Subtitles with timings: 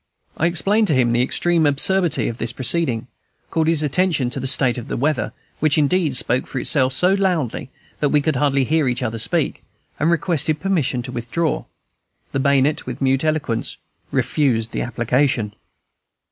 [0.35, 3.05] I explained to him the extreme absurdity of this proceeding,
[3.51, 7.13] called his attention to the state of the weather, which, indeed, spoke for itself so
[7.13, 9.61] loudly that we could hardly hear each other speak,
[9.99, 11.65] and requested permission to withdraw.
[12.31, 13.77] The bayonet, with mute eloquence,
[14.11, 15.53] refused the application.